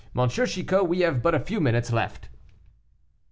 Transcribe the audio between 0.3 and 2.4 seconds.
Chicot, we have but a few minutes left."